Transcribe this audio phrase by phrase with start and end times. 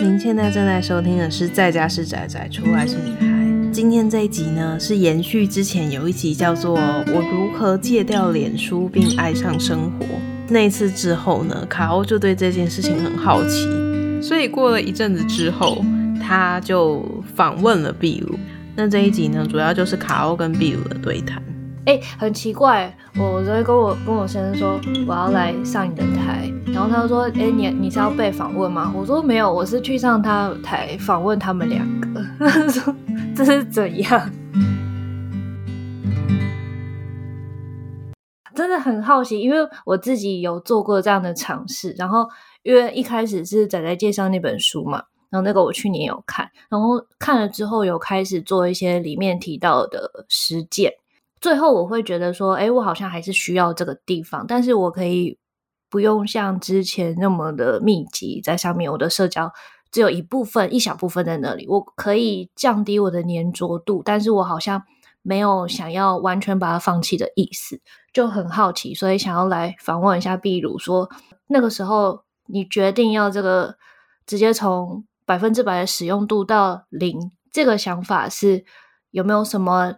[0.00, 3.26] 您现在正在收听的是《在家是宅宅，出来是女孩》。
[3.70, 6.76] 今天这一集呢，是延续之前有一集叫做
[7.12, 10.04] 《我如何戒掉脸书并爱上生活》。
[10.48, 13.68] 那一次之后呢，卡欧就对这件事情很好奇，
[14.20, 15.84] 所以过了一阵子之后，
[16.20, 17.04] 他就
[17.36, 18.36] 访问了闭鲁。
[18.74, 21.40] 那这一集呢，主要就是卡欧跟闭鲁的对谈。
[21.86, 28.90] 哎、很奇怪，我昨天跟我跟我先生说我要来上你的台，然后他就说，哎、你你是要被访问吗？
[28.96, 32.24] 我说没有，我是去上他台访问他们两个。
[32.40, 32.94] 他说
[33.36, 34.30] 这是怎样？
[38.54, 42.26] 真的很好奇，因为我自己有做过这样的尝试，然后
[42.62, 50.90] 因为一开始是仔仔介绍那本书嘛，然后那个我去年有看，然后看了之后有开始做一些里面提到的实践。
[51.44, 55.38] 最后我会觉得说，哎，我好像还是需要这个地方，但是我可以
[55.90, 58.90] 不用像之前那么的密集在上面。
[58.90, 59.52] 我的社交
[59.92, 64.82] 只有一部分、一小部分在那里，我可以降低我的粘着度，但是我好像
[65.20, 67.78] 没有想要完全把它放弃的意思，
[68.14, 71.10] 就很好奇，所以想要来访问一下闭鲁，说
[71.48, 73.76] 那个时候你决定要这个
[74.24, 78.64] 直接从百分之百的使用度到零，这个想法是
[79.10, 79.96] 有没有什么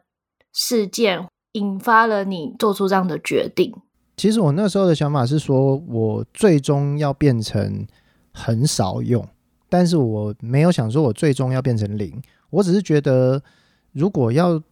[0.53, 1.29] 事件？
[1.57, 3.75] 引发了你做出这样的决定。
[4.17, 7.87] 其实我那时候的想法是说，我最终要变成
[8.33, 9.27] 很少用，
[9.69, 12.23] 但是我没有想说我最终要变成零。
[12.51, 13.43] 我只是觉得，
[13.93, 14.63] 如果要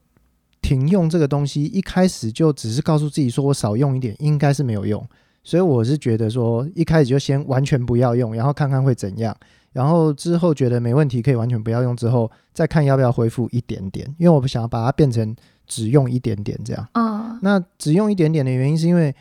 [0.63, 5.07] 停用这个东西，一开始就只是告诉自己说我少用一点，应该是没有用。
[5.43, 9.37] 所以我是觉得说，一开始就先完全不要用，然后看看会怎样。
[9.75, 14.07] 然后之后觉得没问题，可以完全不要用，之后再看要不要恢复一点点。
[14.17, 15.37] 因为我不想要把它变成。
[15.67, 19.17] 只用一点点这样，嗯，那只用一点点的原因是因为，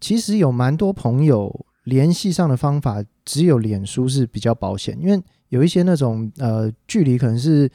[0.00, 7.70] 其实有蛮多朋友联系上的方法，只有脸书是比较保险，因为有一些那种呃距离可能是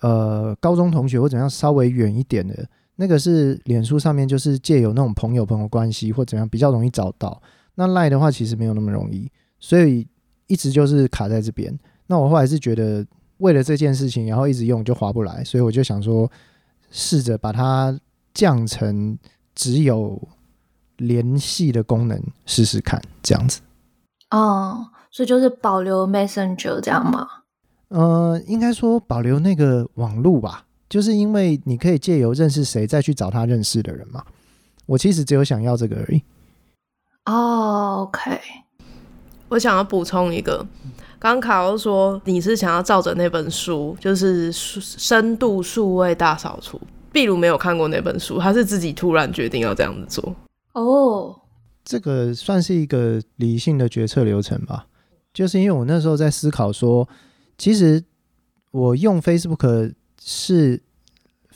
[0.00, 7.42] 呃高中同学或怎样稍微远一点的，那个是脸书上面就是借有那种朋友朋友关系或怎样比较容易找到，
[7.74, 10.06] 那赖的话其实没有那么容易，所以
[10.46, 11.78] 一直就是卡在这边。
[12.06, 13.06] 那我后来是觉得
[13.38, 16.30] 为了这件事情，然后一直用就划不来，所以我就想说。
[16.88, 17.98] 试着把它
[18.32, 19.18] 降成
[19.56, 20.28] 只有
[20.98, 23.60] 联系的功能试试看，这样子。
[24.30, 27.26] 哦，所以就是保留 Messenger 这样吗？
[27.88, 34.24] 呃，应该说保留那个网路吧，就是因为你可以借由认识谁再去找他认识的人嘛。
[34.86, 36.22] 我其实只有想要这个而已。
[37.24, 38.40] 哦，OK。
[39.48, 40.66] 我想要补充一个。
[41.18, 46.80] 刚卡欧说你是想要照着那本书，就是深度数位大扫除。
[47.10, 50.36] 闭鲁没有看过那本书，他是自己突然决定要这样子做。
[50.74, 51.34] 哦，
[51.82, 54.86] 这个算是一个理性的决策流程吧？
[55.32, 57.08] 就是因为我那时候在思考说，
[57.56, 58.04] 其实
[58.70, 60.82] 我用 Facebook 是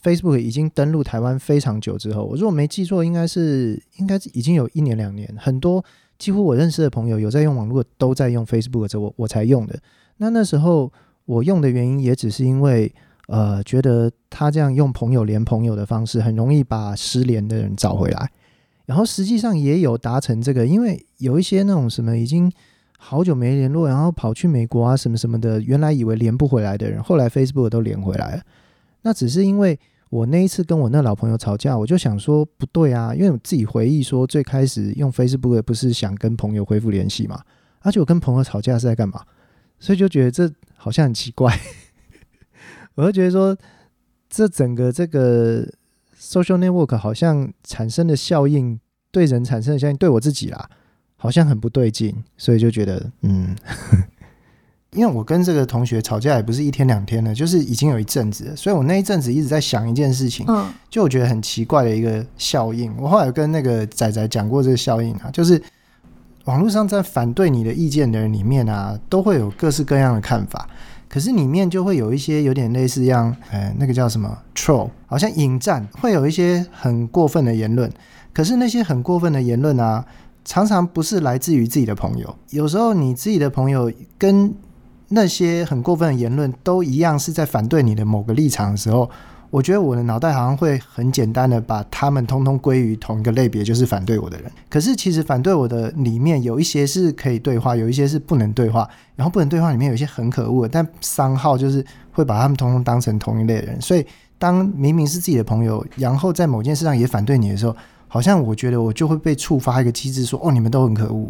[0.03, 5.85] Facebook 已经登陆台湾非常久之后，我如果没记错，应该是应该已经有一年两年，很多。
[6.21, 9.77] 几乎我认识的朋友有在用网络，都在用 Facebook，这我我才用的。
[10.19, 10.93] 那那时候
[11.25, 12.95] 我用的原因也只是因为，
[13.27, 18.31] 呃，觉得他这样用朋友连朋友的方式，很容易把失联的人找回来。
[18.85, 22.53] 然后实际上也有达成这个，因为有一些那种什么已经
[22.99, 28.43] 好久没联络，然后跑去美国啊什么什么的，原来以为连不回来的人，后来 Facebook 都连回来了。
[29.03, 29.81] 那只是因为。
[30.11, 37.41] 我那一次跟我那老朋友吵架，我就想说不对啊，因为我自己回忆说最开始用 Facebook 不是想跟朋友恢复联系嘛，
[37.79, 39.23] 而且我跟朋友吵架是在干嘛？
[39.79, 41.57] 所以就觉得这好像很奇怪，
[42.97, 43.57] 我就觉得说
[44.29, 45.65] 这整个这个
[46.19, 48.79] social network 好像产生的效应，
[49.13, 50.69] 对人产生的效应对我自己啦，
[51.17, 53.57] 好像很不对劲，所以就觉得嗯。
[54.93, 62.93] 因为我跟这个同学吵架也不是一天两天了，就是已经有一阵子了，所以我那一阵子一直在想一件事情，嗯，就我觉得很奇怪的一个效应。
[62.99, 65.63] 我后来跟那个仔仔讲过这个效应啊，就是
[66.47, 70.69] 网络上在反对你的意见的人里面啊，都会有各式各样的看法，
[71.09, 77.89] 可是里面就会有一些有点类似像，呃，那个叫什么 troll，好像引战，会有一些很过分的言论。
[78.33, 80.05] 可是那些很过分的言论啊，
[80.45, 84.53] 常常不是来自于自己的朋友，有时候你自己的朋友跟
[85.13, 89.11] 那些很过分的言论都一样是在反对你的某个立场的时候，
[89.51, 94.49] 我觉得我的脑袋好像会很简单的把他们通通归于同一个类别，就是反对我的人。
[94.69, 98.89] 可是其实反对我的里面有一些是可以对话，有一些是不能对话。
[99.17, 103.81] 然后不能对话里面有一些很可恶，但商号就是会把他们通通当成同一类人。
[103.81, 104.07] 所以
[104.39, 107.75] 当明明是自己的朋友，然后在某件事上也反对你的时候，
[108.07, 111.29] 好像我觉得我就会被触发一个机制，说哦，你们都很可恶。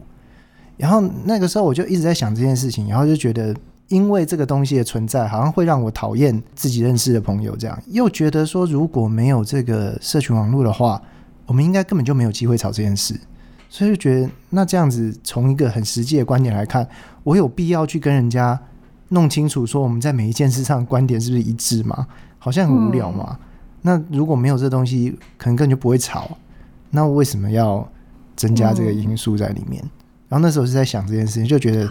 [0.77, 3.57] 然后那个时候我就一直在想这件事情，然后就觉得。
[3.91, 11.03] 因为这个东西的存在，好像会让我讨厌自己认识的朋友，这样又觉得说，如果没有这个社群网络的话，
[11.45, 13.19] 我们应该根本就没有机会吵这件事。
[13.69, 16.89] 所以就觉得，那这样子从一个很实际的观点来看，
[17.25, 18.57] 我有必要去跟人家
[19.09, 22.07] 弄清楚说我们在每一件事上观点是不是一致吗？
[22.39, 23.37] 好像很无聊嘛。
[23.41, 23.47] 嗯、
[23.83, 26.31] 那如果没有这东西，可能根本就不会吵。
[26.91, 27.85] 那为什么要
[28.37, 29.83] 增加这个因素在里面？
[29.85, 29.91] 嗯、
[30.29, 31.91] 然后那时候是在想这件事情，就觉得。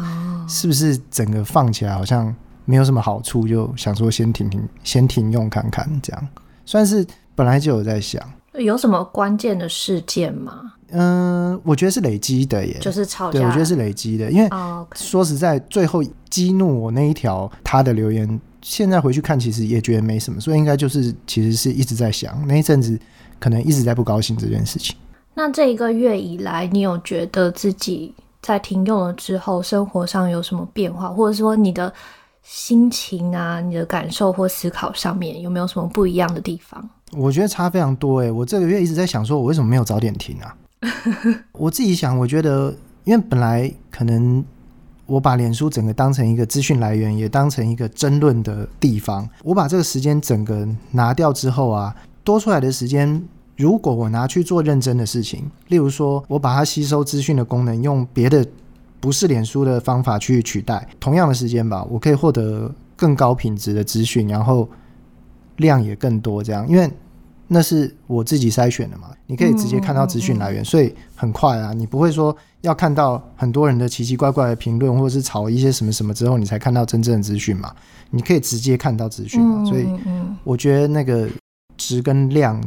[0.49, 2.35] 是不是整个放起来好像
[2.65, 6.27] 没有什么好处，就想说先停停，先停用看看，这样
[6.65, 7.05] 算是
[7.35, 8.21] 本来就有在想。
[8.55, 10.73] 有什么关键的事件吗？
[10.91, 13.39] 嗯，我觉得是累积的耶，就是吵架。
[13.39, 14.49] 对，我觉得是累积的，因为
[14.95, 22.99] 说实在，最后激怒我那一条他的留言，现在回去看其实也觉得没什么，所以应该就是其实是一直在想那一阵子
[23.39, 24.95] 可能一直在不高兴这件事情。
[25.35, 28.13] 那这一个月以来，你有觉得自己？
[28.41, 31.93] 在停用了之后，生活上有什么变化，或者说你的
[32.41, 36.89] 心情啊、你的感受或思考上面有没有什么不一样的地方？
[37.11, 40.55] 我觉得差非常多诶，我这个月一直在想，说我为什么没有早点停啊？
[41.53, 44.43] 我自己想，我觉得因为本来可能
[45.05, 51.93] 我把脸书整个当成一个资讯来源，也当成一个争论的地方，我把这个时间整个拿掉之后啊，
[52.23, 53.27] 多出来的时间。
[53.59, 58.45] 如果我拿去做认真的事情，例如说，我把它吸收资讯的功能用别的
[59.01, 64.65] 不是脸书的方法去取代，同样的时间吧，我可以获得更高品质的资讯，然后
[65.57, 66.41] 量也更多。
[66.41, 66.89] 这样，因为
[67.49, 77.75] 那是我自己筛选的嘛，你可以直接看到资讯来源，所以很快啊，你不会说要看到很多人的奇奇怪怪的评论，或者是炒一些什么什么之后，你才看到真正的资讯嘛。
[78.09, 79.85] 你可以直接看到资讯嘛，所以
[80.45, 81.27] 我觉得那个
[81.75, 82.57] 值跟量。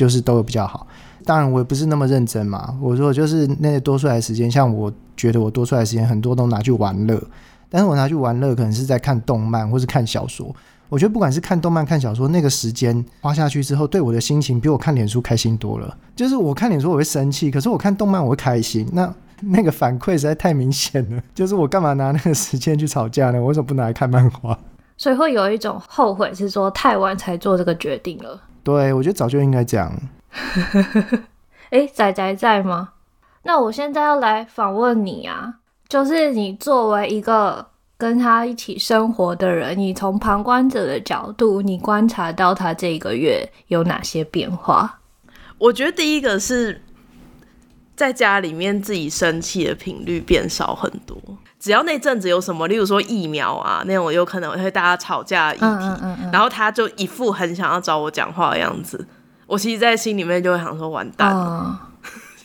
[0.00, 0.86] 就是都有比较好，
[1.26, 2.74] 当然我也不是那么认真嘛。
[2.80, 7.22] 我说就是那些多出来的时间，像我觉得我多出来的时间很多都拿去玩乐，
[7.68, 10.56] 但是我拿去玩乐可能是在看动漫或是看小说。
[10.88, 15.94] 我觉得不管是看动漫看小说，那个时间花下去之后，对我的心情比我看脸书开心多了。
[16.16, 18.88] 就是我看脸书我会生气，可是我看动漫我会开心。
[18.94, 21.22] 那那个反馈实在太明显了。
[21.34, 23.38] 就是我干嘛拿那个时间去吵架呢？
[23.38, 24.58] 我为什么不拿来看漫画？
[24.96, 28.40] 所以会有一种后悔，是说太晚才做这个决定了。
[28.62, 29.92] 对，我觉得早就应该这样。
[31.70, 32.90] 哎，仔仔在吗？
[33.42, 35.54] 那我现在要来访问你啊，
[35.88, 37.66] 就是你作为一个
[37.96, 44.98] 跟他一起生活的人，你从旁观者的角度，你观察到他这个月有哪些变化？
[45.58, 46.82] 我觉得第一个是
[48.00, 51.14] 在家里面自己生气的频率变少很多。
[51.58, 59.06] 只要那阵子有什么，例如说疫苗啊那种，有可能会大家吵架的议题，嗯嗯嗯、然后他就一副很想要找我讲话的样子，
[59.46, 61.89] 我其实，在心里面就会想说完蛋了，嗯、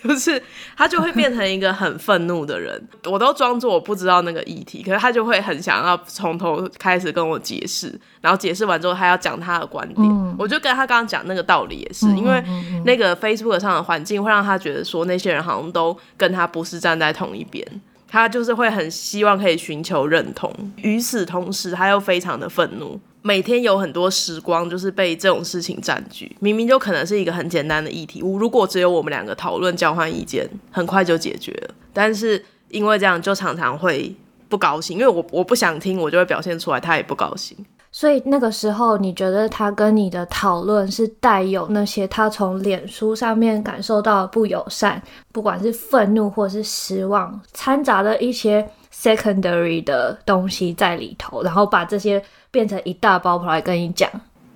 [0.07, 0.41] 就是
[0.77, 12.43] 他就会变成一个很愤怒的人， 我都装作我不知道那个议题，可是他就会很想要从头开始跟我解释，然后解释完之后，他要讲他的观点，嗯、我就跟他刚刚讲那个道理也是，因为
[12.85, 17.65] 那个 Facebook 上的环境会让他觉得说那些人好像都跟他不是站在同一边。
[18.07, 26.37] 他就是会很希望可以寻求认同，与此同时他又非常的愤怒，每天有很多时光就是被这种事情占据。
[26.39, 31.73] 明明就可能是一个很简单的议题，如果只有我们两个讨论交换意见，很快就解决了。
[31.91, 34.15] 但是因为这样，就常常会
[34.47, 37.57] 不高兴，因为我我不想听，我就会表现出来，他也不高兴。
[37.91, 54.09] 所以那个时候，你觉得他跟你的讨论是带有那些他从脸书上面感受到的不友善，不管是愤怒或是失望，掺杂了一些 secondary 的东西在里头，然后把这些变成一大包跑来跟你讲。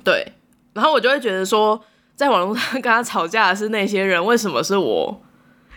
[0.04, 0.26] 对，
[0.74, 1.80] 然后我就会觉得说，
[2.16, 5.22] 在网络上跟他吵架的是那些人，为什么是我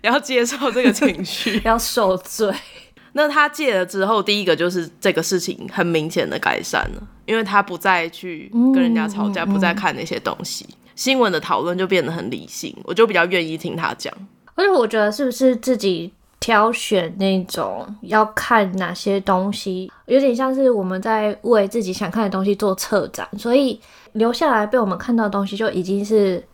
[0.03, 2.55] 要接受这个情绪， 要受罪？
[3.15, 14.11] 那他戒了之后，第一个就是这个事情很明显的改善了，因为他不再去跟人家吵架，不再看那些东西，新闻的讨论就变得很理性，我就比较愿意听他讲。
[14.55, 16.11] 而且我觉得是不是自己
[16.43, 23.81] 挑选那种要看哪些东西，有点像是我们在为自己想看的东西做策展，所以
[24.13, 26.45] 留下来被我们看到的东西就已经是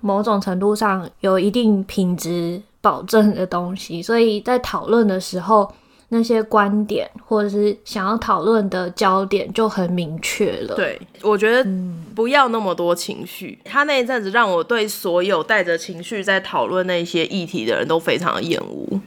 [0.00, 5.70] 某种程度上有一定品质保证的东西，所以在讨论的时候。
[6.10, 10.74] 那些观点或者是想要讨论的焦点就很明确了。
[10.74, 11.70] 对，我觉得
[12.14, 13.58] 不要那么多情绪。
[13.62, 18.98] 嗯、他那一阵子让我对所有带着情绪在讨论那些议题的人都非常的厌恶，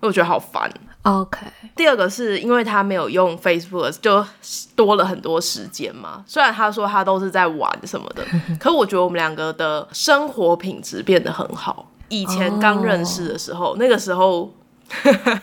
[0.00, 0.70] 我觉得好烦。
[1.02, 1.38] OK。
[1.76, 4.24] 第二个是因为他没有用 Facebook，就
[4.74, 6.24] 多了很多时间嘛。
[6.26, 8.24] 虽然他说他都是在玩什么的，
[8.58, 11.90] 可我觉得我们两个的生活品质变得很好。
[12.08, 13.76] 以前刚认识的时候，oh.
[13.76, 14.52] 那个时候。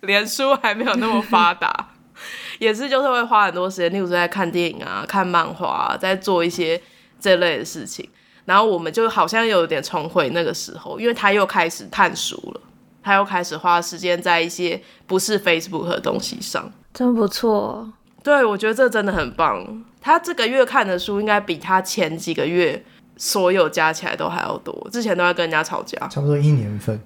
[0.00, 1.88] 连书还没有那么发达，
[2.60, 6.80] 也是就是会花很多时间，例如说在看电影啊、看漫画啊，在做一些
[7.18, 8.08] 这类的事情。
[8.44, 12.60] 然后我们就好像有点重回那个时候，因为他又开始看书了，
[13.06, 17.88] 他又开始花时间在一些不是 Facebook 的东西上，真不错。
[18.24, 19.84] 对，我觉得这真的很棒。
[20.00, 22.84] 他这个月看的书应该比他前几个月
[23.16, 27.00] 所有加起来都还要多，之前都要跟人家吵架，差不多一年份。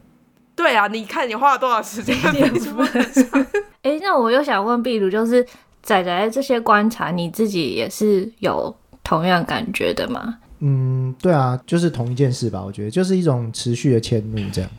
[0.57, 3.47] 对啊，你看你花了多少时间在 Facebook 上？
[3.85, 5.47] 哎，那我又想问壁炉，就是
[5.83, 10.39] 仔仔这些观察，你自己也是有同样感觉的吗？
[10.61, 12.63] 嗯，对啊，就是同一件事吧。
[12.65, 14.71] 我觉得就是一种持续的迁怒，这样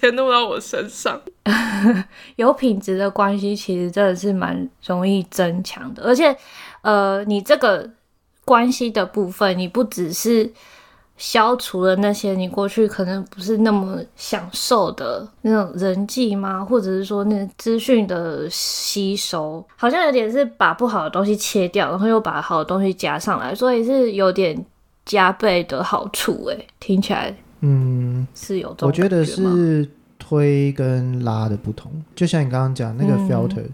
[0.00, 1.20] 迁怒到我身上。
[2.36, 6.36] 有品质的关系其实真的是蛮容易增强的，而且，
[6.82, 7.88] 呃，你这个
[8.44, 10.52] 关系的部分，你不只是。
[11.18, 16.62] 消除了那些你过去可能不是那么享受的那种人际吗？
[16.62, 24.62] 或者是说那资讯的吸收，好像有点是把不好的东西切掉，然后又把好的东西加上来，所以是有点
[25.06, 26.44] 加倍的好处。
[26.48, 28.26] 诶，听起来，嗯。
[28.80, 33.64] 我觉得是推跟拉的不同，就像你刚刚讲那个 filter，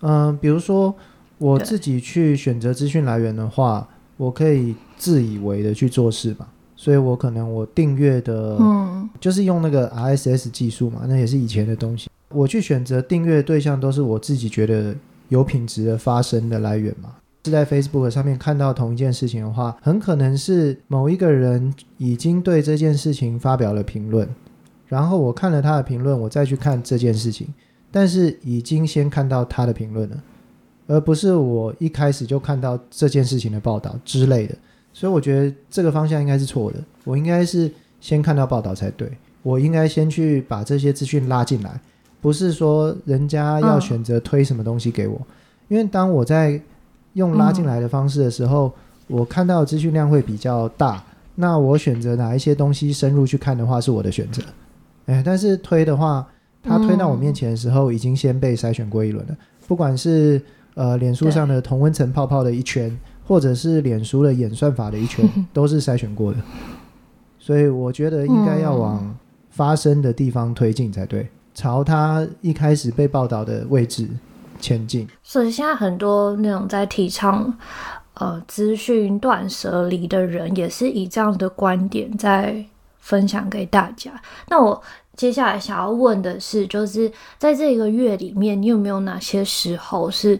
[0.00, 0.94] 嗯、呃，比如说
[1.38, 6.46] 我自己去选择资讯来源的话，我可以自以为的去做事嘛。
[6.76, 12.08] 所以我可能我订阅的，嗯，就是用那个 RSS 技术嘛，那也是以前的东西。
[12.30, 14.94] 我去选择订阅对象都是我自己觉得
[15.28, 17.16] 有品质的发声的来源嘛。
[17.44, 24.28] 是在 Facebook 上面看到同一件事情的话，很可能是某一个人已经对这件事情发表了评论，
[24.86, 27.48] 然后我看了他的评论，我再去看这件事情，
[27.90, 30.22] 但是已经先看到他的评论了，
[30.86, 34.54] 而不是我一开始就看到这件事情的报道之类的。
[34.92, 36.78] 所以我觉得这个方向应该是错的。
[37.04, 37.70] 我应该是
[38.00, 39.08] 先看到报道才对。
[39.42, 41.80] 我应该先去把这些资讯拉进来，
[42.20, 45.18] 不是说人家要选择推什么东西给我。
[45.68, 46.60] 因为当我在
[47.14, 48.72] 用拉进来的方式的时候，
[49.06, 51.02] 我看到资讯量会比较大。
[51.34, 54.42] 那我选择哪一些东西深入去看的话，是我的选择。
[55.06, 56.26] 哎，但是推的话，
[56.62, 59.36] 他推到我面前的时候，已经先被筛选过一轮了。
[59.66, 60.40] 不管是
[60.74, 62.96] 呃脸书上的同温层泡泡的一圈。
[63.26, 65.24] 或者是脸书的演算法的一圈
[65.54, 66.38] 都是筛选过的，
[67.38, 69.14] 所以我觉得应该要往
[69.50, 74.08] 发生的地方推进才对，朝他一开始被报道的位置
[74.60, 75.08] 前进。
[75.22, 77.52] 所以现在很多那种在提倡
[78.14, 82.64] 呃资讯断舍离的人，也是以这样的观点在
[82.98, 84.12] 分享给大家。
[84.48, 84.80] 那我
[85.16, 90.38] 接下来想要问的是，就是在这个月里面，你有没有哪些时候是？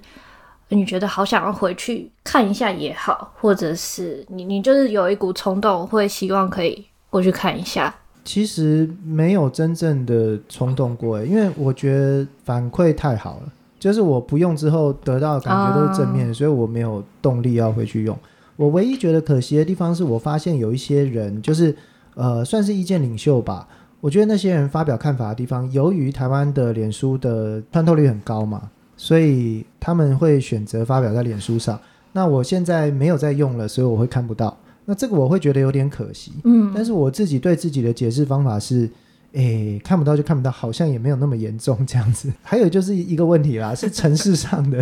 [0.73, 7.93] 你觉得好想要回去看一下也好，或者是你你就是有一股冲动，会希望可以过去看一下。
[8.25, 18.17] 其实没有真正的冲动过，因为我觉得反馈太好了，就是我不用之后得到的感觉都是正面的，啊，所以我没有动力要回去用。
[18.57, 21.75] 我唯一觉得可惜的地方是我发现有一些人就是
[22.15, 23.67] 呃算是意见领袖吧，
[24.01, 28.71] 我觉得那些人发表看法的地方，由于台湾的脸书的穿透率很高嘛。
[28.97, 31.81] 所以他们会选择发表在脸书上。
[32.13, 34.55] 那我现在没有在用了，所以我会看不到。
[34.85, 36.33] 那这个我会觉得有点可惜。
[36.45, 38.89] 嗯，但是我自己对自己的解释方法是。
[39.33, 42.33] 诶，看不到就看不到，好像也没有那么严重这样子。
[42.43, 44.79] 还有就是一个问题啦，是城市上的，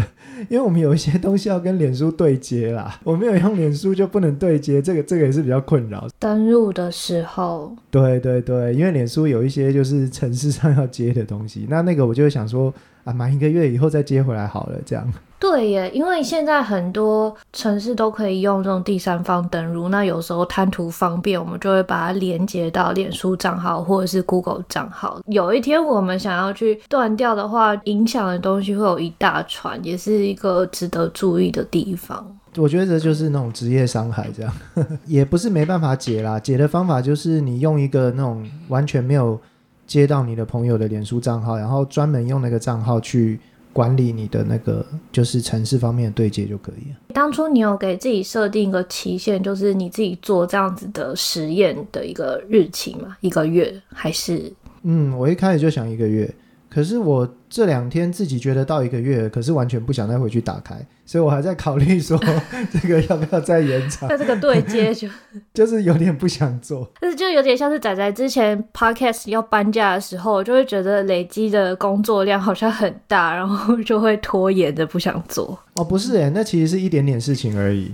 [0.49, 6.09] 因为我们有一些东西要跟脸书对接啦，我没有用脸书就不能对接，这个这个也是比较困扰。
[6.19, 12.73] 登录的时候，对对对，因为脸书有一些就是城市上要接的东西，那那个我就会想说
[13.09, 15.11] 啊，满一个月以后再接回来好了，这样。
[15.41, 25.21] 对耶，因为现在很多城市都可以用这种第三方登录，那有时候贪图方便，我们就会把它连接到脸书账号或者是 Google 账号。
[25.27, 32.37] 有一天我们想要去断掉的话，影响的东西会有一大串，也是一个值得注意的地方。
[32.57, 34.53] 我觉得这就是那种职业伤害，这样
[35.07, 36.41] 也不是没办法解啦。
[36.41, 39.41] 解的方法就是你用一个那种完全没有
[39.89, 43.41] 接到你的朋友的脸书账号，然后专门用那个账号去。
[43.71, 46.97] 管理你的那个就是城市方面的对接就可以了。
[47.15, 53.17] 当初你有给自己设定一个期限，就是你自己做这样子的实验的一个日期吗？
[53.21, 54.53] 一个月还是？
[54.83, 56.29] 嗯，我一开始就想一个月。
[56.69, 62.21] 可是我这两天自己觉得到一个月，可是完全不想再回去打开，所以我还在考虑说
[62.71, 64.07] 这个要不要再延长。
[64.11, 65.09] 那这个对接就
[65.55, 75.59] 就是有点不想做，但是就有点像是仔仔之前 podcast 要搬家的时候，就会觉得累积的工作量好像很大，然后就会拖延的不想做。
[75.73, 77.91] 哦，不是诶，那其实是一点点事情而已。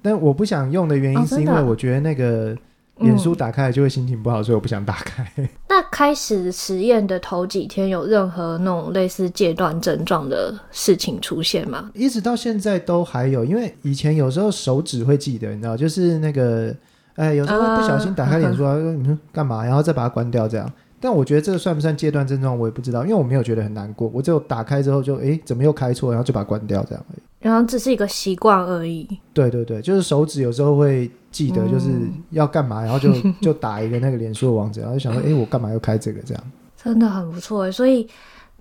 [0.00, 2.56] 但我不想用的原因是因为我觉得那个
[2.98, 5.26] 脸书打开来就会心情不好，所以我不想打开。
[5.68, 11.90] 那开始实验的头几天，有任何那种类似戒断症状的事情出现吗？
[11.92, 16.74] 一直到现在都还有，因为以前有时候手指会记得，你知道，就是那个，
[17.16, 20.72] 哎，有时候会不小心打开脸书，说你说干嘛，然后再把它关掉这样。
[21.06, 27.22] 但我觉得这个算不算戒断症状，我也不知道，因为我没有觉得很难过，我只有打开之后就，哎，怎么又开错，然后就把它关掉这样而已。
[27.38, 29.06] 然后只是一个习惯而已。
[29.32, 31.86] 对对对，就是手指有时候会记得就是
[32.30, 36.44] 要干嘛，嗯、然后就 就打一个那个脸书的网址，然后就想说，哎，我干嘛要开这个这样？
[36.76, 38.08] 真的很不错，所以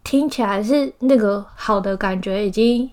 [0.03, 2.87] 听起来是那个好的感觉已经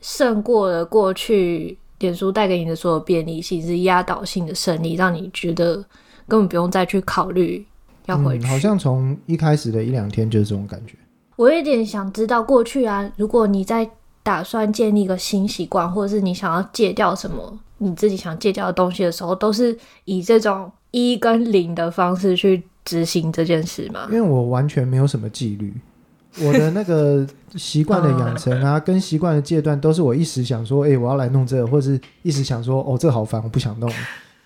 [0.00, 5.84] 胜过了过去脸书带给你的所有便利性，是压倒性的胜利，让你觉得
[6.28, 7.66] 根本不用再去考虑
[8.08, 8.46] 要回去。
[8.46, 10.94] 嗯、好像从一开始的一两天就是这种感觉。
[11.36, 13.88] 我有点想知道过去啊，如果你在。
[14.20, 19.74] 打算建立一个新习惯，或者是你想要戒掉什么你自己想戒掉的东西的时候，都是
[20.04, 24.06] 以这种一跟零的方式去执行这件事吗？
[24.10, 25.72] 因为我完全没有什么纪律，
[26.42, 33.90] 我的那个习惯的养成啊，跟习惯的戒断，都是我一时想说，哎、欸，我要来弄这个，或者是一时想说，哦，这好烦，我不想弄，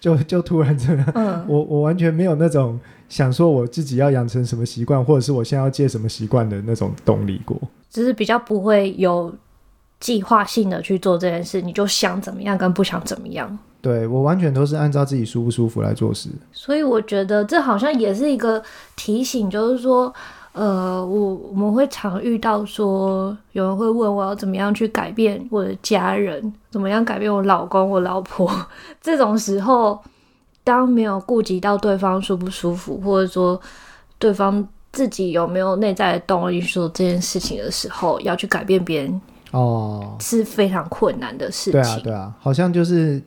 [0.02, 1.12] 就就突然这样。
[1.14, 2.78] 嗯， 我我完全没有那种
[3.08, 7.56] 想说我自己要养成什么习惯，或者是我现在要戒什么习惯的那种动力过，
[7.88, 9.32] 只是比较不会有。
[10.00, 13.56] 计划性的去做这件事，你就想怎么样跟不想怎么样。
[13.80, 16.28] 对，我完全都是按照自己舒不舒服来做事。
[16.50, 18.60] 所以我觉得这好像也是一个
[18.96, 20.12] 提醒，就是说，
[20.52, 28.50] 呃，我我们会常遇到说，有人会问我要怎么样去改变我的家人，怎么样改变我老公、我老婆。
[29.00, 29.98] 这种时候，
[30.62, 33.58] 当没有顾及到对方舒不舒服，或者说
[34.18, 39.20] 对方自己有没有内在的动力去做这件事情的时候，要去改变别人。
[39.52, 41.72] 哦，是非常困难的事情。
[41.72, 43.22] 对啊，对啊，好像就是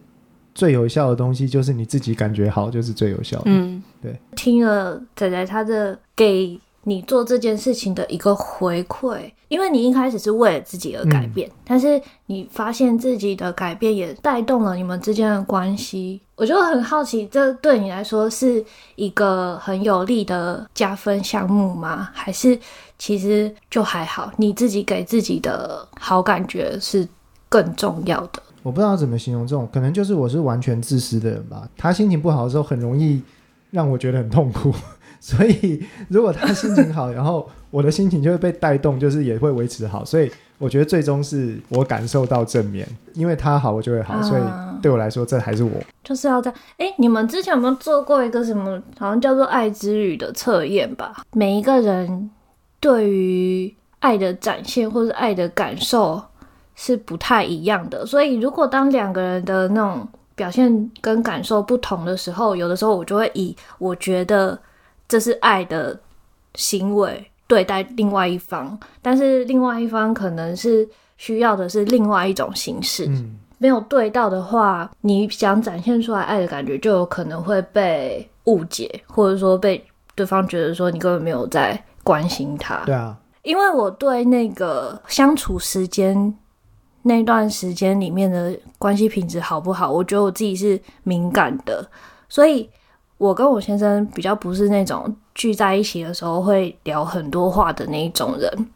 [0.53, 3.43] 最有效的东西，就是你自己感觉好，就是最有效的。
[3.45, 4.15] 嗯，对。
[4.35, 18.63] 听了仔仔他的给你做这件事情的一个回馈，因为你一开始是为了自己而改变，但是你发现自己的改变也带动了你们之间的关系，我就很好奇，这对你来说是
[18.95, 22.09] 一个很有利的加分项目吗？
[22.13, 22.57] 还是？
[22.97, 27.05] 其实就还好，你自己给自己的好感觉是
[27.49, 28.41] 更重要的。
[28.63, 31.67] 我不知道怎么形容这种，可能就是我是完全自私的人吧。
[31.75, 33.21] 他心情不好的时候，很容易
[33.69, 34.73] 让我觉得很痛苦。
[35.27, 40.05] 所以如果他心情好，然后我的心情就会被带动，就是也会维持好。
[40.05, 44.21] 所以我觉得最终是我感受到正面，因为他好，我就会好。
[44.21, 44.43] 所以
[44.83, 45.71] 对我来说，这还是我
[46.03, 46.53] 就是要在。
[46.77, 51.23] 哎，你们之前有没有做过一个什么，好像叫做爱之语的测验吧？
[51.31, 52.29] 每一个人。
[52.81, 56.21] 对于爱的展现或是爱的感受
[56.75, 64.59] 是不太一样的，所以如果当两个人的那种表现跟感受不同的时候，有的时候我就会以我觉得
[65.07, 65.99] 这是爱的
[66.55, 70.87] 行为对待另外一方，但是另外一方可能是
[71.17, 81.83] 需要的是另外一种形式，嗯，没有对到的话，你想展现出来爱的感觉就有可能会被误解，或者说被对方觉得说你根本没有在。
[82.05, 86.31] 关心他，对啊，因为我对那个相处时间
[87.01, 91.83] 那段时间里面的关系品质好不好，我觉得我自己是敏感的，
[92.29, 92.69] 所以
[93.17, 98.67] 我跟我先生比较不是那种聚在一起的时候会聊很多话的那一种人，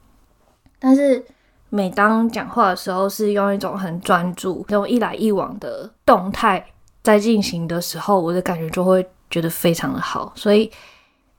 [0.80, 1.23] 但是
[1.69, 6.65] 每当讲话的时候是用一种很专注、那种一来一往的动态
[7.04, 10.71] 在进行的时候，我的感觉就会觉得非常的好，所以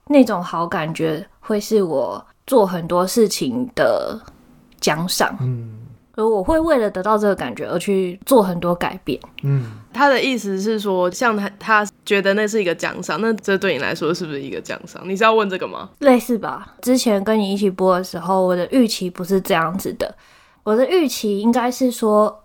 [0.05, 1.25] 那种好感觉。
[1.43, 4.17] 会是我做很多事情的
[4.79, 5.80] 奖赏，嗯，
[6.21, 9.79] 而我会为了得到这个感觉而去做很多改变，嗯。
[9.93, 15.01] 他的意思是说，像他他觉得那是一个奖赏，那这对你来说是不是一个奖赏？
[15.05, 15.89] 你是要问这个吗？
[15.99, 16.75] 类似吧。
[16.81, 20.15] 之前跟你一起播的时候，我的预期不是这样子的，
[20.63, 22.43] 我的预期应该是说，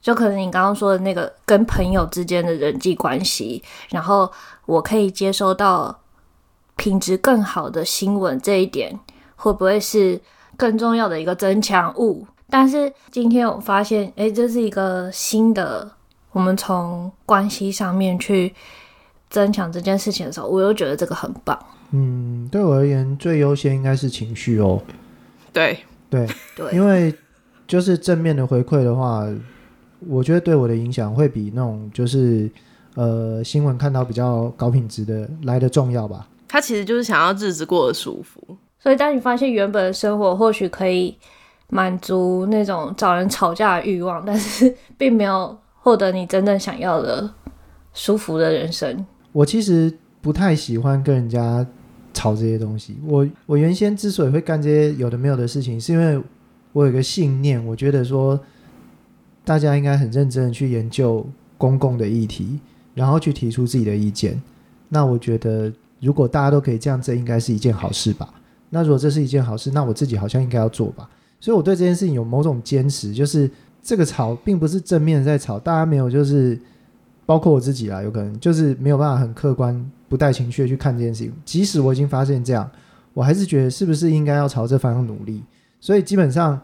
[0.00, 4.30] 就可能你刚刚说的那个跟朋友之间的人际关系，然后
[4.66, 6.00] 我可以接收到。
[6.76, 8.98] 品质更好的新闻，这一点
[9.36, 10.20] 会不会是
[10.56, 12.26] 更重要的一个增强物？
[12.56, 15.90] 但是今天我发现，哎，这是一个新的，
[16.30, 18.54] 我们从关系上面去
[19.28, 21.58] 增强这件事情的时候，我又觉得这个很棒。
[21.90, 24.80] 嗯，对我而言，最优先应该是情绪哦。
[25.52, 27.12] 对对对，因为
[27.66, 29.26] 就是正面的回馈的话，
[30.06, 32.48] 我觉得对我的影响会比那种就是
[32.94, 36.28] 呃新闻看到比较高品质的来的重要吧。
[36.46, 41.18] 他其实就是想要日子过得舒服，所以当你发现原本的生活或许可以
[41.70, 47.28] 满足那种找人吵架的欲望，但是并没有获得你真正想要的
[47.92, 49.04] 舒服的人生。
[49.32, 51.66] 我其实不太喜欢跟人家
[52.12, 52.96] 吵这些东西。
[53.06, 56.22] 我我原先之所以会干这些有的没有的事情，是因为
[56.72, 58.38] 我有个信念，我觉得说
[59.44, 61.26] 大家应该很认真的去研究
[61.58, 62.60] 公共的议题，
[62.94, 64.40] 然后去提出自己的意见。
[64.88, 68.32] 那我觉得，如果大家都可以这样，这应该是一件好事吧？
[68.70, 71.08] 那如果这是一件好事，那我自己好像应该要做吧？
[71.44, 73.50] 所以我对这件事情有某种坚持，就是
[73.82, 76.58] 这个吵并不是正面在吵，大家没有就是。
[77.26, 81.32] 包括我自己啦，有可能就是没有办法很客观、不带情绪的去看这件事情。
[81.42, 82.70] 即使我已经发现这样，
[83.14, 85.42] 我还是觉得是不是应该要朝这方向努力。
[85.80, 86.60] 所以基本上，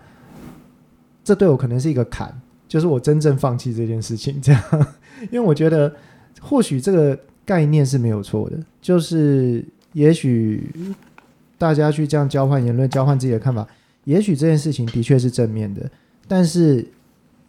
[1.24, 2.38] 这对我可能是一个坎，
[2.68, 4.38] 就是我真正放弃这件事情。
[4.42, 4.62] 这样，
[5.32, 5.90] 因为我觉得
[6.42, 9.64] 或许这个概念是没有错的，就是
[9.94, 10.70] 也许
[11.56, 13.66] 大家去这样交换言论、交换自己的看法，
[14.10, 15.90] 也许这件事情的确是正面的，
[16.26, 16.86] 但是。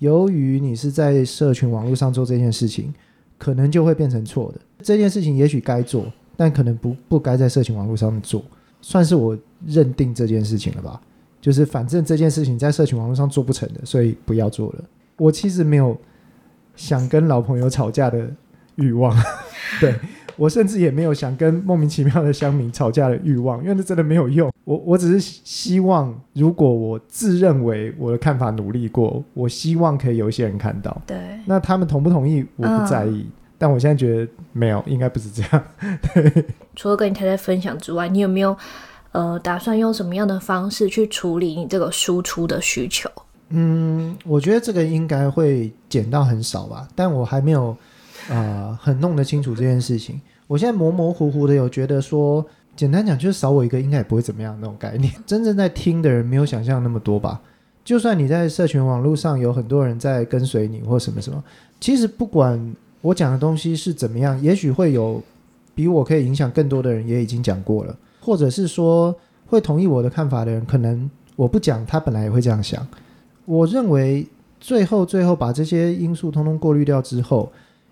[0.02, 2.92] 由于你是在社群网络上做这件事情，
[3.38, 4.60] 可能就会变成错的。
[4.82, 8.44] 这件事情也许该做，但可能不不该在社群网络上面做，
[8.82, 11.00] 算是我认定这件事情了吧。
[11.40, 14.84] 就是反正这件事情在社群网络上做不成的，所以不要做了。
[15.18, 15.96] 我其实没有
[16.76, 18.28] 想跟老朋友吵架的
[18.78, 19.16] 欲望，
[19.80, 19.94] 对。
[20.42, 24.52] 我甚至也没有想跟莫名其妙的乡民吵架的欲望，因为那真的没有用。
[24.64, 31.00] 我我只是希望，如果我自认为我的看法努力过，我希望可以有一些人看到。
[31.06, 33.20] 对，那他们同不同意，我不在意。
[33.20, 35.64] 嗯、但我现在觉得没有，应该不是这样。
[36.12, 36.46] 对。
[36.76, 38.58] 除了跟你太太分享之外，你有没有
[39.12, 43.08] 呃打算用什么样的方式去处理你这个输出的需求？
[43.50, 47.70] 嗯，我觉得这个应该会减到很少吧，但我还没有
[48.28, 50.20] 啊、呃、很弄得清楚这件事情。
[50.52, 55.14] 我现在模模糊糊的有觉得说，简单讲就是少我一个应该也不会怎么样那种概念。
[55.26, 57.40] 真正在听的人没有想象那么多吧？
[57.86, 61.42] 就算你在社群网络上有很多人在跟随你或什么什么，
[61.80, 65.24] 其实不管我讲的东西是怎么样，也许会有
[65.74, 69.16] 比我可以影响更多的人也已经讲过了，或者是说
[69.48, 72.86] 会同意我的看法的人，可能我不讲，他本来也会这样想。
[73.46, 74.28] 我认为
[74.60, 77.50] 最后最后把这些因素通通过滤掉之后。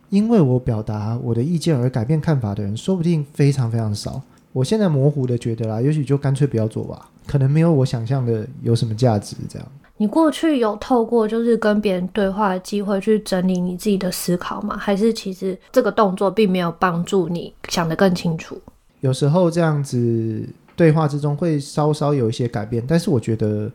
[0.09, 4.21] 因为我表达我的意见而改变看法的人，说不定非常非常少。
[4.51, 9.35] 我现在模糊的觉得啦，也许就干脆不要做吧，可能没有我想象的有什么价值。
[9.47, 9.67] 这样，
[9.97, 14.75] 你过去有透过就是跟别人对话的机会去整理你自己的思考吗？
[14.75, 18.59] 还是其实这个动作并没有帮助你想得更清楚？
[19.01, 20.43] 有时候这样子
[20.75, 23.71] 对话之中会稍稍有一些改变，但是我觉得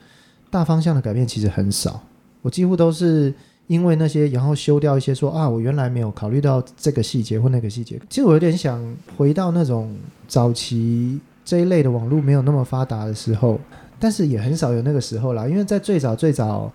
[0.51, 2.03] 大方向的改变其实很少。
[2.43, 3.33] 我几乎都是。
[3.67, 8.01] 因为那些，然后修掉一些说，啊，我原来没有考虑到这个细节或那个细节。
[8.11, 8.83] 其实我有点想
[9.17, 9.97] 回到那种
[10.29, 13.59] 早期这一类的网络没有那么发达的时候，
[13.99, 15.49] 但是也很少有那个时候啦。
[15.49, 16.71] 因为在最早最早，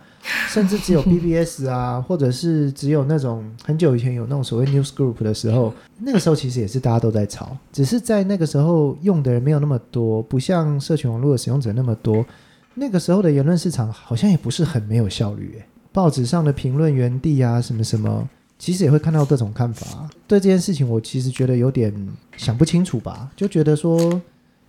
[0.47, 12.25] 甚至只有 BBS 啊，或者是只有那种很久以前有那种所谓 News Group 的时候，那个时候其实也是大家都在吵，只是在那个时候用的人没有那么多，不像社群网络的使用者那么多。
[12.73, 15.65] 那个时候的言论市场好像也不是很没有效率诶。
[15.99, 18.25] 报纸上的评论原地啊，什么什么，
[18.57, 20.07] 其实也会看到各种看法。
[20.25, 21.93] 对这件事情，我其实觉得有点
[22.37, 24.21] 想不清楚吧，就觉得说，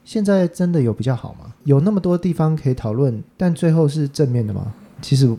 [0.04, 1.54] 现在真的有比较好吗？
[1.62, 4.74] 有那么多地方可以讨论，但最后是正面的吗？
[5.00, 5.32] 其实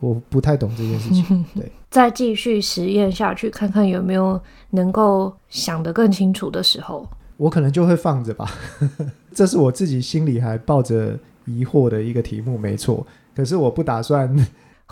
[0.00, 1.44] 我不太懂这件事情。
[1.54, 8.50] 对，再继续实验下去，看看有没有能够想得更清楚的时候，我可能就会放着吧。
[9.34, 13.06] 这是我自己心里还抱着疑惑的一个题目，没错。
[13.36, 14.34] 可是我不打算。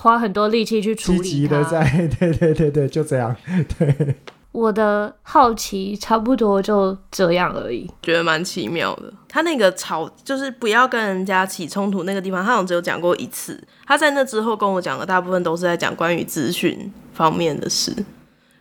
[0.03, 1.85] 花很多力气去处理它，积极的在，
[2.19, 3.35] 对对对对，就这样。
[3.79, 4.17] 对，
[4.51, 9.13] 我的好奇差不多就这样而已，觉得蛮奇妙的。
[9.29, 13.63] 他那个吵，就是不要跟人家起冲突那个地方，他好像只有讲过一次。
[13.87, 17.95] 他在那之后跟我讲的大部分都是在讲关于资讯方面的事。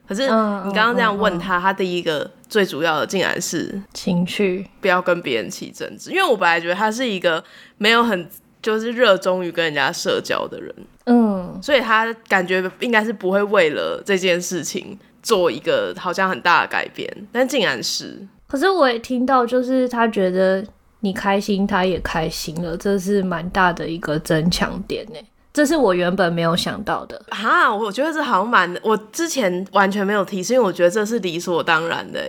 [0.07, 6.11] 可是你刚刚这样问他，他第一个最主要的竟然是情绪，不要跟别人起争执。
[6.11, 7.43] 因为我本来觉得他是一个
[7.79, 8.29] 没有很。
[8.61, 10.71] 就是热衷于跟人家社交的人，
[11.05, 18.19] 嗯，所以他感觉应该是不会为了这件事情做一个好像很大的改变，但竟然是。
[18.47, 20.63] 可是我也听到，就是他觉得
[20.99, 25.17] 你开心，他也开心了，这是蛮大的一个增强点呢。
[25.51, 32.21] 这是我原本没有想到的哈，我觉得这好像蛮，我之前完全没有提是，因为我觉得这是理所当然的，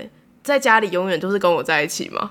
[0.43, 2.31] 在家里永远都是跟我在一起嘛。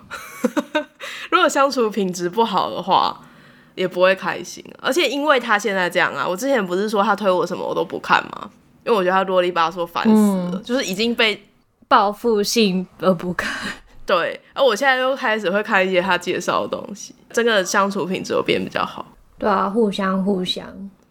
[1.30, 3.22] 如果相处品质不好的话。
[3.76, 8.50] 也不会开心，而且因为他现在这样啊，我之前不是说他推我什么我都不看吗？
[8.84, 11.42] 因为我觉得他啰里吧嗦烦死了，嗯、就是已经被
[11.88, 13.50] 报复性而不看。
[14.06, 19.06] 对，而我现在又开始会看一些他介绍的东西，真的相处品质有变比较好。
[19.38, 20.66] 对啊，互相互相。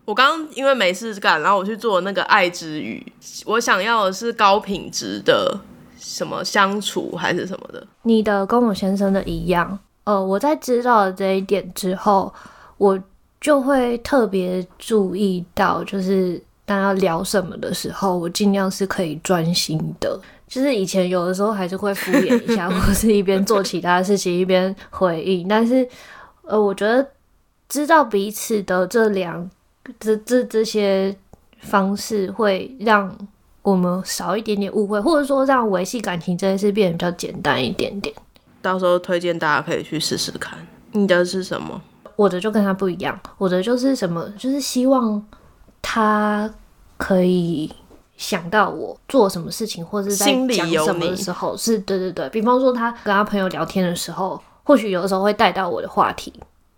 [0.04, 3.04] 我刚刚因为没事干，然后我去做那个爱之语，
[3.46, 5.56] 我想要的是高品质的
[5.96, 7.86] 什么相处还是什么的？
[8.02, 9.78] 你的跟我先生的一样。
[10.04, 12.32] 呃，我在知道了这一点之后，
[12.78, 12.98] 我
[13.40, 20.20] 就会特别注意到，就是当要聊什么的时候，我尽量是可以专心的。
[20.48, 25.46] 就是以前有的时候还是会敷衍一下，或者是一边做其他事情一边回应。
[25.46, 25.88] 但是，
[26.42, 27.06] 呃，我觉得
[27.68, 29.48] 知道彼此的这两
[30.00, 31.14] 这这这些
[31.60, 33.16] 方式，会让
[33.62, 38.12] 我们少一点点误会，或者说让维系感情这件事变得比较简单一点点。
[38.62, 40.58] 到时候推荐大家可以去试试看。
[40.92, 41.80] 你的是什么？
[42.16, 45.24] 我的就跟他不一样，我的就是什么，就是希望
[45.80, 46.50] 他
[46.98, 47.72] 可以
[48.16, 52.28] 想到我做什么事情，或者是在讲什么的时候，是对对对。
[52.28, 56.30] 比方说他跟他朋友聊天的时候，或许有的时候会带到我的话题，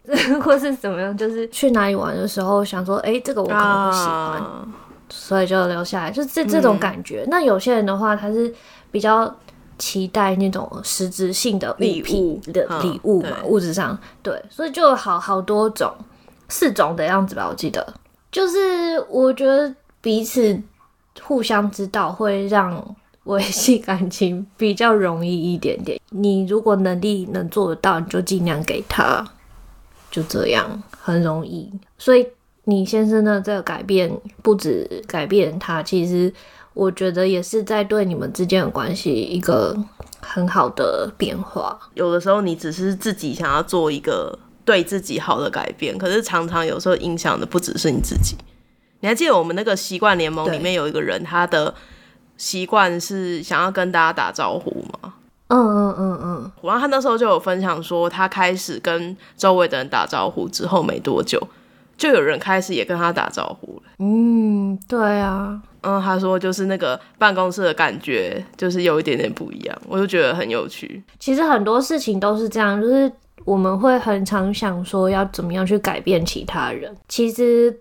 [0.44, 4.68] 或是怎么样，就是去哪里玩的时候，想说，哎、欸，这个我可能不喜欢，啊、
[5.08, 7.22] 所以就留下来，就这这种感觉。
[7.26, 8.54] 嗯、那有些人的话，他是
[8.92, 9.34] 比较。
[9.78, 15.92] 期待那种实质性的物品的礼物嘛，物质上对，所以就好好多种，
[16.48, 17.94] 四种的样子吧，我记得。
[18.30, 20.60] 就是我觉得彼此
[21.22, 26.00] 互相知道，会让维系感情比较容易一点点。
[26.10, 29.24] 你如果能力能做得到，你就尽量给他，
[30.10, 31.70] 就这样很容易。
[31.98, 32.26] 所以
[32.64, 36.32] 你先生的这个改变，不止改变他，其实。
[36.74, 39.76] 我觉得也是在对你们之间的关系一个
[40.20, 41.78] 很好的变化。
[41.94, 48.36] 有的时候你只是自己想要做一个对自己好的改变，可是常常有时候影响的不只是你自己。
[49.00, 51.74] 你还记得我们那个习惯联盟里面有一个人，他的
[52.36, 55.14] 习惯是想要跟大家打招呼吗？
[55.48, 56.52] 嗯嗯嗯嗯。
[56.62, 61.38] 然后他那时候就有分享说，他开始跟周围的人打招呼之后没多久，
[61.96, 63.82] 就有人开始也跟他打招呼了。
[63.98, 65.60] 嗯，对啊。
[65.84, 71.02] 嗯，他说就是那个办公室的感觉，就是有一点点不一样，我就觉得很有趣。
[71.18, 73.10] 其实很多事情都是这样，就是
[73.44, 76.96] 我们会很常想说要怎么样去改变其他人。
[77.08, 77.76] 其实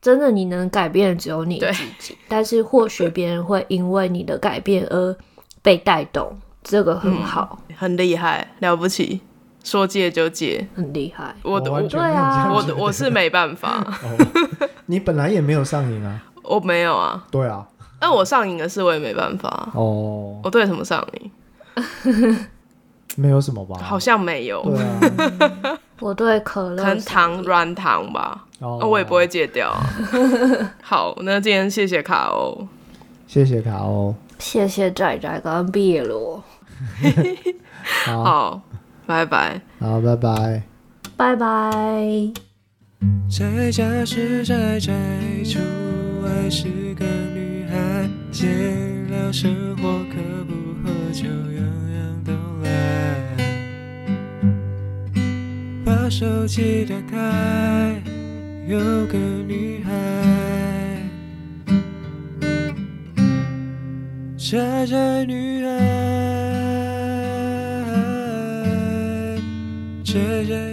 [0.00, 1.66] 真的你能改变的只有你自
[1.98, 5.14] 己，但是或许别人会因为你的改变而
[5.60, 9.20] 被带动，这个很好，嗯、很厉害，了不起，
[9.62, 11.34] 说戒就戒，很厉害。
[11.42, 13.84] 我我，我对啊，我我是没办法。
[14.02, 14.16] 哦、
[14.86, 16.22] 你本来也没有上瘾啊。
[16.42, 17.66] 我没有啊，对啊，
[18.00, 20.40] 那我上瘾的事我也没办法哦。
[20.42, 21.30] 我对什么上瘾？
[23.16, 23.78] 没有什么吧？
[23.82, 24.62] 好像没有。
[24.62, 28.44] 对啊， 我对可乐，可能糖软糖吧。
[28.58, 29.72] 哦，我也不会戒掉。
[30.82, 32.66] 好，那今天谢谢卡欧，
[33.26, 36.42] 谢谢卡欧，谢谢仔仔跟毕罗。
[38.04, 38.60] 好，
[39.06, 39.60] 拜拜。
[39.78, 40.62] 好，拜拜，
[41.16, 42.02] 拜拜。
[43.28, 44.92] 在家是宅宅，
[45.44, 45.58] 出
[46.22, 48.08] 外是个女孩。
[48.30, 48.48] 闲
[49.08, 51.62] 聊生活，可不喝酒，样
[51.94, 52.68] 样都来。
[55.84, 58.02] 把手机打开，
[58.66, 59.90] 有个女孩，
[64.36, 66.71] 宅宅女孩。
[70.12, 70.71] 世界